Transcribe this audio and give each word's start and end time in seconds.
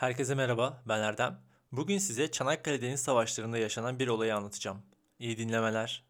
Herkese 0.00 0.34
merhaba, 0.34 0.82
ben 0.88 1.00
Erdem. 1.00 1.40
Bugün 1.72 1.98
size 1.98 2.30
Çanakkale 2.30 2.82
Deniz 2.82 3.00
Savaşları'nda 3.00 3.58
yaşanan 3.58 3.98
bir 3.98 4.08
olayı 4.08 4.36
anlatacağım. 4.36 4.82
İyi 5.18 5.38
dinlemeler. 5.38 6.04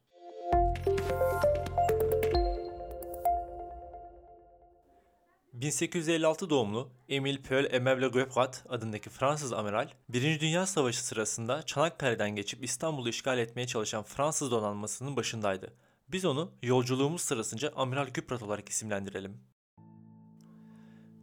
...1856 5.58 6.50
doğumlu 6.50 6.90
Emile 7.08 7.42
Paul 7.42 7.64
Aimable 7.72 8.08
Guebrat 8.08 8.64
adındaki 8.68 9.10
Fransız 9.10 9.52
amiral, 9.52 9.88
1. 10.08 10.40
Dünya 10.40 10.66
Savaşı 10.66 11.04
sırasında 11.04 11.62
Çanakkale'den 11.62 12.30
geçip 12.30 12.64
İstanbul'u 12.64 13.08
işgal 13.08 13.38
etmeye 13.38 13.66
çalışan 13.66 14.02
Fransız 14.02 14.50
donanmasının 14.50 15.16
başındaydı. 15.16 15.72
Biz 16.12 16.24
onu 16.24 16.52
yolculuğumuz 16.62 17.20
sırasınca 17.20 17.72
Amiral 17.76 18.06
Guebrat 18.06 18.42
olarak 18.42 18.68
isimlendirelim. 18.68 19.40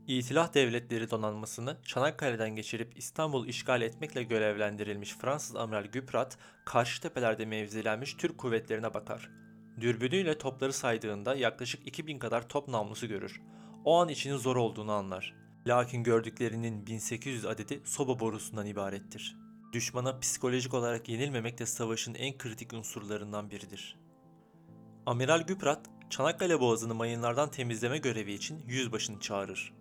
İtilaf 0.08 0.54
Devletleri 0.54 1.12
donanmasını 1.12 1.78
Çanakkale'den 1.84 2.56
geçirip 2.56 2.98
İstanbul'u 2.98 3.48
işgal 3.48 3.82
etmekle 3.82 4.24
görevlendirilmiş 4.24 5.14
Fransız 5.14 5.56
Amiral 5.56 5.86
Güprat, 5.86 6.38
karşı 6.66 7.02
tepelerde 7.02 7.46
mevzilenmiş 7.46 8.14
Türk 8.14 8.38
kuvvetlerine 8.38 8.94
bakar. 8.94 9.30
Dürbünüyle 9.82 10.38
topları 10.38 10.74
saydığında 10.74 11.36
yaklaşık 11.36 11.88
2000 11.88 12.20
kadar 12.20 12.50
top 12.50 12.68
namlusu 12.68 13.08
görür. 13.08 13.42
O 13.86 14.02
an 14.02 14.10
içinin 14.10 14.38
zor 14.38 14.56
olduğunu 14.56 14.92
anlar. 14.92 15.36
Lakin 15.68 16.04
gördüklerinin 16.04 16.88
1800 16.88 17.46
adedi 17.46 17.82
soba 17.86 18.20
borusundan 18.20 18.66
ibarettir. 18.66 19.38
Düşmana 19.74 20.20
psikolojik 20.20 20.74
olarak 20.74 21.10
yenilmemek 21.10 21.60
de 21.60 21.66
savaşın 21.66 22.14
en 22.14 22.38
kritik 22.38 22.74
unsurlarından 22.74 23.52
biridir. 23.52 24.07
Amiral 25.08 25.42
Güprat, 25.42 25.80
Çanakkale 26.10 26.60
Boğazı'nı 26.60 26.96
mayınlardan 26.96 27.52
temizleme 27.52 27.98
görevi 27.98 28.34
için 28.34 28.62
yüzbaşını 28.68 29.20
çağırır. 29.20 29.74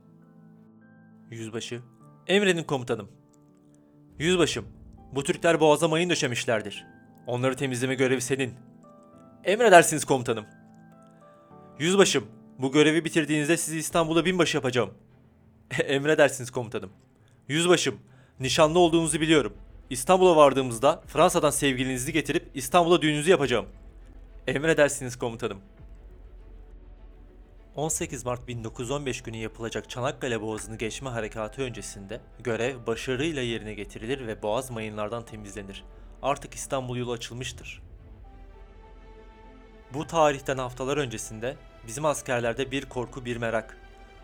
Yüzbaşı. 1.30 1.80
Emredin 2.26 2.62
komutanım. 2.62 3.08
Yüzbaşım, 4.18 4.66
bu 5.12 5.24
Türkler 5.24 5.60
boğaza 5.60 5.88
mayın 5.88 6.10
döşemişlerdir. 6.10 6.86
Onları 7.26 7.56
temizleme 7.56 7.94
görevi 7.94 8.20
senin. 8.20 8.54
Emredersiniz 9.44 10.04
komutanım. 10.04 10.46
Yüzbaşım, 11.78 12.26
bu 12.58 12.72
görevi 12.72 13.04
bitirdiğinizde 13.04 13.56
sizi 13.56 13.78
İstanbul'a 13.78 14.24
binbaşı 14.24 14.56
yapacağım. 14.56 14.90
Emredersiniz 15.84 16.50
komutanım. 16.50 16.90
Yüzbaşım, 17.48 17.98
nişanlı 18.40 18.78
olduğunuzu 18.78 19.20
biliyorum. 19.20 19.56
İstanbul'a 19.90 20.36
vardığımızda 20.36 21.02
Fransa'dan 21.06 21.50
sevgilinizi 21.50 22.12
getirip 22.12 22.50
İstanbul'a 22.54 23.02
düğününüzü 23.02 23.30
yapacağım. 23.30 23.66
Emredersiniz 24.46 25.16
komutanım. 25.16 25.60
18 27.76 28.24
Mart 28.24 28.48
1915 28.48 29.22
günü 29.22 29.36
yapılacak 29.36 29.90
Çanakkale 29.90 30.42
Boğazı'nı 30.42 30.78
geçme 30.78 31.10
harekatı 31.10 31.62
öncesinde 31.62 32.20
görev 32.38 32.86
başarıyla 32.86 33.42
yerine 33.42 33.74
getirilir 33.74 34.26
ve 34.26 34.42
boğaz 34.42 34.70
mayınlardan 34.70 35.24
temizlenir. 35.24 35.84
Artık 36.22 36.54
İstanbul 36.54 36.96
yolu 36.96 37.12
açılmıştır. 37.12 37.82
Bu 39.94 40.06
tarihten 40.06 40.58
haftalar 40.58 40.96
öncesinde 40.96 41.56
bizim 41.86 42.04
askerlerde 42.04 42.70
bir 42.70 42.86
korku 42.86 43.24
bir 43.24 43.36
merak. 43.36 43.78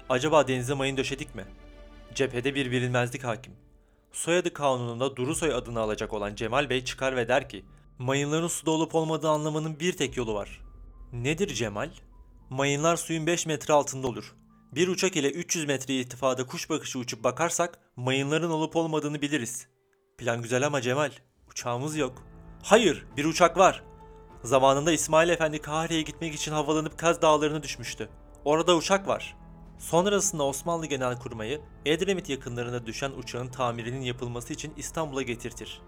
Acaba 0.08 0.48
denize 0.48 0.74
mayın 0.74 0.96
döşedik 0.96 1.34
mi? 1.34 1.44
Cephede 2.14 2.54
bir 2.54 2.70
bilinmezlik 2.70 3.24
hakim. 3.24 3.52
Soyadı 4.12 4.52
kanununda 4.52 5.16
Durusoy 5.16 5.54
adını 5.54 5.80
alacak 5.80 6.12
olan 6.12 6.34
Cemal 6.34 6.70
Bey 6.70 6.84
çıkar 6.84 7.16
ve 7.16 7.28
der 7.28 7.48
ki 7.48 7.64
mayınların 8.02 8.48
suda 8.48 8.70
olup 8.70 8.94
olmadığı 8.94 9.28
anlamanın 9.28 9.80
bir 9.80 9.96
tek 9.96 10.16
yolu 10.16 10.34
var. 10.34 10.60
Nedir 11.12 11.54
Cemal? 11.54 11.90
Mayınlar 12.50 12.96
suyun 12.96 13.26
5 13.26 13.46
metre 13.46 13.74
altında 13.74 14.06
olur. 14.06 14.34
Bir 14.74 14.88
uçak 14.88 15.16
ile 15.16 15.30
300 15.30 15.64
metre 15.64 15.94
irtifada 15.94 16.46
kuş 16.46 16.70
bakışı 16.70 16.98
uçup 16.98 17.24
bakarsak 17.24 17.78
mayınların 17.96 18.50
olup 18.50 18.76
olmadığını 18.76 19.22
biliriz. 19.22 19.66
Plan 20.18 20.42
güzel 20.42 20.66
ama 20.66 20.80
Cemal, 20.80 21.10
uçağımız 21.50 21.96
yok. 21.96 22.22
Hayır, 22.62 23.06
bir 23.16 23.24
uçak 23.24 23.58
var. 23.58 23.82
Zamanında 24.42 24.92
İsmail 24.92 25.28
Efendi 25.28 25.58
Kahire'ye 25.60 26.02
gitmek 26.02 26.34
için 26.34 26.52
havalanıp 26.52 26.98
Kaz 26.98 27.22
Dağları'na 27.22 27.62
düşmüştü. 27.62 28.08
Orada 28.44 28.76
uçak 28.76 29.08
var. 29.08 29.36
Sonrasında 29.78 30.42
Osmanlı 30.42 30.86
Genelkurmayı 30.86 31.60
Edremit 31.86 32.28
yakınlarına 32.28 32.86
düşen 32.86 33.10
uçağın 33.10 33.48
tamirinin 33.48 34.00
yapılması 34.00 34.52
için 34.52 34.72
İstanbul'a 34.76 35.22
getirtir. 35.22 35.82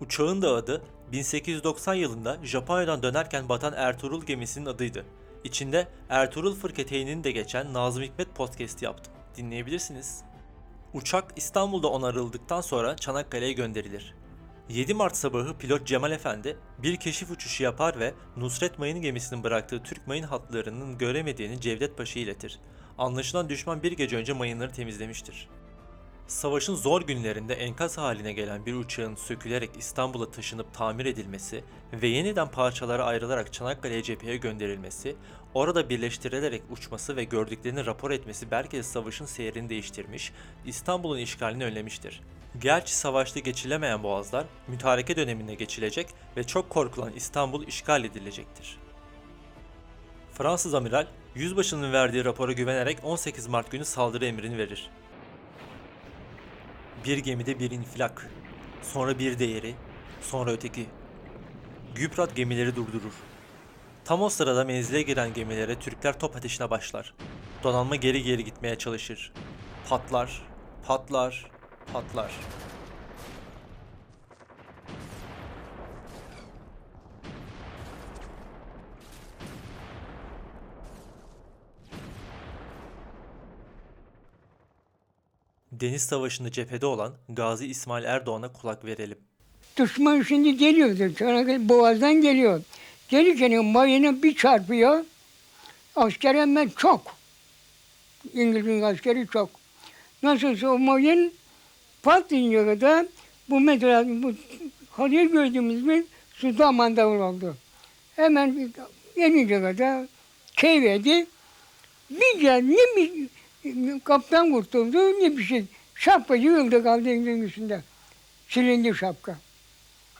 Uçağın 0.00 0.42
da 0.42 0.54
adı 0.54 0.82
1890 1.12 1.94
yılında 1.94 2.38
Japonya'dan 2.42 3.02
dönerken 3.02 3.48
batan 3.48 3.72
Ertuğrul 3.76 4.22
gemisinin 4.22 4.66
adıydı. 4.66 5.04
İçinde 5.44 5.88
Ertuğrul 6.08 6.54
Fırketeyn'in 6.54 7.24
de 7.24 7.30
geçen 7.30 7.74
Nazım 7.74 8.02
Hikmet 8.02 8.34
podcast 8.34 8.82
yaptım. 8.82 9.14
Dinleyebilirsiniz. 9.36 10.22
Uçak 10.94 11.32
İstanbul'da 11.36 11.88
onarıldıktan 11.88 12.60
sonra 12.60 12.96
Çanakkale'ye 12.96 13.52
gönderilir. 13.52 14.14
7 14.68 14.94
Mart 14.94 15.16
sabahı 15.16 15.58
pilot 15.58 15.86
Cemal 15.86 16.12
Efendi 16.12 16.56
bir 16.78 16.96
keşif 16.96 17.30
uçuşu 17.30 17.62
yapar 17.62 18.00
ve 18.00 18.14
Nusret 18.36 18.78
Mayın 18.78 19.02
gemisinin 19.02 19.44
bıraktığı 19.44 19.82
Türk 19.82 20.06
mayın 20.06 20.22
hatlarının 20.22 20.98
göremediğini 20.98 21.60
Cevdet 21.60 21.96
Paşa'ya 21.96 22.24
iletir. 22.24 22.58
Anlaşılan 22.98 23.48
düşman 23.48 23.82
bir 23.82 23.92
gece 23.92 24.16
önce 24.16 24.32
mayınları 24.32 24.72
temizlemiştir. 24.72 25.48
Savaşın 26.28 26.74
zor 26.74 27.02
günlerinde 27.02 27.54
enkaz 27.54 27.98
haline 27.98 28.32
gelen 28.32 28.66
bir 28.66 28.74
uçağın 28.74 29.14
sökülerek 29.14 29.70
İstanbul'a 29.78 30.30
taşınıp 30.30 30.74
tamir 30.74 31.06
edilmesi 31.06 31.64
ve 31.92 32.08
yeniden 32.08 32.48
parçalara 32.50 33.04
ayrılarak 33.04 33.52
Çanakkale'ye 33.52 34.02
cepheye 34.02 34.36
gönderilmesi, 34.36 35.16
orada 35.54 35.88
birleştirilerek 35.88 36.62
uçması 36.70 37.16
ve 37.16 37.24
gördüklerini 37.24 37.86
rapor 37.86 38.10
etmesi 38.10 38.50
belki 38.50 38.76
de 38.76 38.82
savaşın 38.82 39.24
seyrini 39.24 39.68
değiştirmiş, 39.68 40.32
İstanbul'un 40.66 41.18
işgalini 41.18 41.64
önlemiştir. 41.64 42.20
Gerçi 42.60 42.96
savaşta 42.96 43.40
geçilemeyen 43.40 44.02
boğazlar, 44.02 44.44
mütareke 44.66 45.16
döneminde 45.16 45.54
geçilecek 45.54 46.06
ve 46.36 46.44
çok 46.44 46.70
korkulan 46.70 47.12
İstanbul 47.12 47.66
işgal 47.66 48.04
edilecektir. 48.04 48.78
Fransız 50.32 50.74
amiral, 50.74 51.06
yüzbaşının 51.34 51.92
verdiği 51.92 52.24
rapora 52.24 52.52
güvenerek 52.52 52.98
18 53.02 53.46
Mart 53.46 53.70
günü 53.70 53.84
saldırı 53.84 54.26
emrini 54.26 54.58
verir. 54.58 54.90
Bir 57.04 57.18
gemide 57.18 57.58
bir 57.58 57.70
infilak, 57.70 58.30
sonra 58.82 59.18
bir 59.18 59.38
değeri, 59.38 59.74
sonra 60.20 60.50
öteki. 60.50 60.86
Güprat 61.94 62.36
gemileri 62.36 62.76
durdurur. 62.76 63.12
Tam 64.04 64.22
o 64.22 64.28
sırada 64.28 64.64
menzile 64.64 65.02
giren 65.02 65.34
gemilere 65.34 65.78
Türkler 65.78 66.18
top 66.18 66.36
ateşine 66.36 66.70
başlar. 66.70 67.14
Donanma 67.64 67.96
geri 67.96 68.22
geri 68.22 68.44
gitmeye 68.44 68.78
çalışır. 68.78 69.32
Patlar, 69.88 70.42
patlar, 70.86 71.50
patlar. 71.92 72.32
Deniz 85.80 86.02
Savaşı'nda 86.02 86.52
cephede 86.52 86.86
olan 86.86 87.14
Gazi 87.28 87.66
İsmail 87.66 88.04
Erdoğan'a 88.04 88.52
kulak 88.52 88.84
verelim. 88.84 89.18
Düşman 89.76 90.22
şimdi 90.22 90.56
geliyordu. 90.56 91.14
Çanakkale 91.18 91.68
Boğaz'dan 91.68 92.14
geliyor. 92.14 92.62
Gelirken 93.08 93.64
mayına 93.64 94.22
bir 94.22 94.36
çarpıyor. 94.36 95.04
Asker 95.96 96.34
hemen 96.34 96.68
çok. 96.76 97.16
İngiliz'in 98.34 98.82
askeri 98.82 99.26
çok. 99.32 99.50
Nasılsa 100.22 100.68
o 100.68 100.78
mayın 100.78 101.32
patlayınca 102.02 102.64
kadar 102.64 103.06
bu 103.50 103.60
mesela 103.60 104.04
bu 104.22 104.32
Halil 104.90 105.28
gördüğümüz 105.28 105.88
bir 105.88 106.04
suda 106.34 106.72
mandavul 106.72 107.20
oldu. 107.20 107.56
Hemen 108.16 108.72
yenince 109.16 109.60
kadar 109.60 110.06
keyvedi. 110.56 111.26
Bir 112.10 112.40
gel 112.40 112.62
ne 112.62 112.96
bir 112.96 113.28
kaptan 114.04 114.52
kurtuldu 114.52 114.98
ne 114.98 115.36
bir 115.36 115.42
şey. 115.42 115.64
Şapka 115.94 116.34
yığıldı 116.34 116.82
kaldı 116.82 117.04
denizin 117.04 117.42
üstünde. 117.42 117.82
Silindi 118.48 118.94
şapka. 118.94 119.38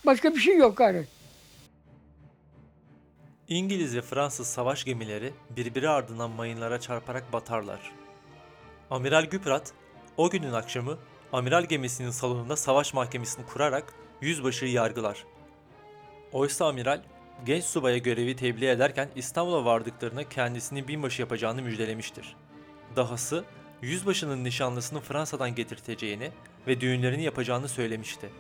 Başka 0.07 0.35
bir 0.35 0.41
şey 0.41 0.57
yok 0.57 0.77
gari. 0.77 1.07
İngiliz 3.49 3.97
ve 3.97 4.03
Fransız 4.03 4.47
savaş 4.47 4.85
gemileri 4.85 5.33
birbiri 5.57 5.89
ardından 5.89 6.31
mayınlara 6.31 6.81
çarparak 6.81 7.33
batarlar. 7.33 7.93
Amiral 8.91 9.25
Güprat 9.25 9.73
o 10.17 10.31
günün 10.31 10.53
akşamı 10.53 10.99
amiral 11.33 11.65
gemisinin 11.65 12.11
salonunda 12.11 12.57
savaş 12.57 12.95
mahkemesini 12.95 13.47
kurarak 13.47 13.95
yüzbaşıyı 14.21 14.73
yargılar. 14.73 15.25
Oysa 16.33 16.67
amiral 16.67 17.03
genç 17.47 17.65
subaya 17.65 17.99
görevi 17.99 18.37
tebliğ 18.37 18.69
ederken 18.69 19.09
İstanbul'a 19.17 19.65
vardıklarında 19.65 20.29
kendisini 20.29 20.89
binbaşı 20.89 21.23
yapacağını 21.23 21.63
müjdelemiştir. 21.63 22.37
Dahası 22.99 23.45
yüzbaşının 23.83 24.45
nişanlısını 24.45 25.01
Fransa'dan 25.01 25.55
getirteceğini 25.55 26.31
ve 26.67 26.81
düğünlerini 26.81 27.23
yapacağını 27.23 27.69
söylemişti. 27.69 28.31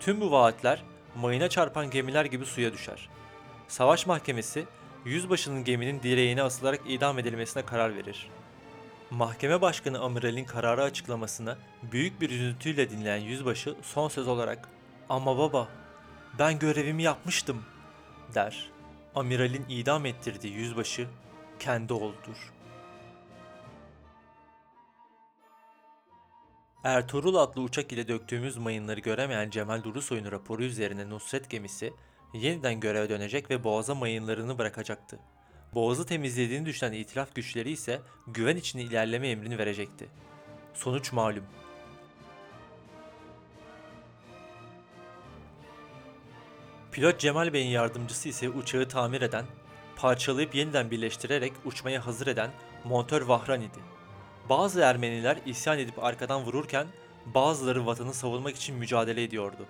Tüm 0.00 0.20
bu 0.20 0.30
vaatler 0.30 0.82
mayına 1.16 1.48
çarpan 1.48 1.90
gemiler 1.90 2.24
gibi 2.24 2.46
suya 2.46 2.72
düşer. 2.72 3.08
Savaş 3.68 4.06
mahkemesi 4.06 4.66
yüzbaşının 5.04 5.64
geminin 5.64 6.02
direğine 6.02 6.42
asılarak 6.42 6.80
idam 6.88 7.18
edilmesine 7.18 7.64
karar 7.64 7.96
verir. 7.96 8.28
Mahkeme 9.10 9.60
başkanı 9.60 10.00
amiralin 10.00 10.44
kararı 10.44 10.82
açıklamasını 10.82 11.56
büyük 11.92 12.20
bir 12.20 12.30
üzüntüyle 12.30 12.90
dinleyen 12.90 13.16
yüzbaşı 13.20 13.74
son 13.82 14.08
söz 14.08 14.28
olarak 14.28 14.68
''Ama 15.08 15.38
baba, 15.38 15.68
ben 16.38 16.58
görevimi 16.58 17.02
yapmıştım.'' 17.02 17.64
der. 18.34 18.70
Amiralin 19.14 19.64
idam 19.68 20.06
ettirdiği 20.06 20.54
yüzbaşı 20.54 21.06
kendi 21.58 21.92
oğludur. 21.92 22.59
Ertuğrul 26.84 27.34
adlı 27.34 27.60
uçak 27.60 27.92
ile 27.92 28.08
döktüğümüz 28.08 28.56
mayınları 28.56 29.00
göremeyen 29.00 29.50
Cemal 29.50 29.82
Durusoy'un 29.82 30.32
raporu 30.32 30.64
üzerine 30.64 31.10
Nusret 31.10 31.50
gemisi 31.50 31.92
yeniden 32.34 32.80
göreve 32.80 33.08
dönecek 33.08 33.50
ve 33.50 33.64
Boğaz'a 33.64 33.94
mayınlarını 33.94 34.58
bırakacaktı. 34.58 35.18
Boğaz'ı 35.74 36.06
temizlediğini 36.06 36.66
düşünen 36.66 36.92
itilaf 36.92 37.34
güçleri 37.34 37.70
ise 37.70 38.00
güven 38.26 38.56
içinde 38.56 38.82
ilerleme 38.82 39.28
emrini 39.28 39.58
verecekti. 39.58 40.08
Sonuç 40.74 41.12
malum. 41.12 41.44
Pilot 46.92 47.18
Cemal 47.18 47.52
Bey'in 47.52 47.70
yardımcısı 47.70 48.28
ise 48.28 48.48
uçağı 48.48 48.88
tamir 48.88 49.22
eden, 49.22 49.44
parçalayıp 49.96 50.54
yeniden 50.54 50.90
birleştirerek 50.90 51.52
uçmaya 51.64 52.06
hazır 52.06 52.26
eden 52.26 52.50
montör 52.84 53.22
Vahran 53.22 53.60
idi. 53.60 53.78
Bazı 54.50 54.80
Ermeniler 54.80 55.38
isyan 55.46 55.78
edip 55.78 56.04
arkadan 56.04 56.42
vururken 56.42 56.86
bazıları 57.26 57.86
vatanı 57.86 58.14
savunmak 58.14 58.56
için 58.56 58.76
mücadele 58.76 59.22
ediyordu. 59.22 59.66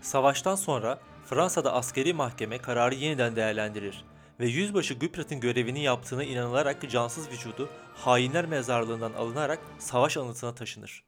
Savaştan 0.00 0.54
sonra 0.54 1.00
Fransa'da 1.26 1.72
askeri 1.72 2.12
mahkeme 2.12 2.58
kararı 2.58 2.94
yeniden 2.94 3.36
değerlendirir 3.36 4.04
ve 4.40 4.46
yüzbaşı 4.46 4.94
Güprat'ın 4.94 5.40
görevini 5.40 5.82
yaptığına 5.82 6.24
inanılarak 6.24 6.90
cansız 6.90 7.30
vücudu 7.30 7.68
hainler 7.94 8.46
mezarlığından 8.46 9.12
alınarak 9.12 9.58
savaş 9.78 10.16
anıtına 10.16 10.54
taşınır. 10.54 11.04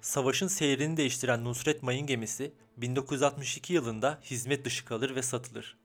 Savaşın 0.00 0.48
seyrini 0.48 0.96
değiştiren 0.96 1.44
Nusret 1.44 1.82
Mayın 1.82 2.06
gemisi 2.06 2.52
1962 2.76 3.72
yılında 3.72 4.18
hizmet 4.24 4.64
dışı 4.64 4.84
kalır 4.84 5.14
ve 5.14 5.22
satılır. 5.22 5.76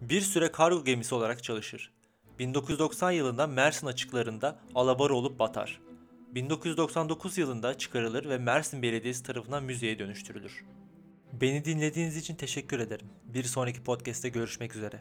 Bir 0.00 0.20
süre 0.20 0.52
kargo 0.52 0.84
gemisi 0.84 1.14
olarak 1.14 1.42
çalışır. 1.42 1.97
1990 2.38 3.10
yılında 3.10 3.46
Mersin 3.46 3.86
açıklarında 3.86 4.58
alabora 4.74 5.14
olup 5.14 5.38
batar. 5.38 5.80
1999 6.34 7.38
yılında 7.38 7.78
çıkarılır 7.78 8.28
ve 8.28 8.38
Mersin 8.38 8.82
Belediyesi 8.82 9.22
tarafından 9.22 9.64
müzeye 9.64 9.98
dönüştürülür. 9.98 10.64
Beni 11.32 11.64
dinlediğiniz 11.64 12.16
için 12.16 12.34
teşekkür 12.34 12.80
ederim. 12.80 13.06
Bir 13.24 13.44
sonraki 13.44 13.82
podcast'te 13.82 14.28
görüşmek 14.28 14.76
üzere. 14.76 15.00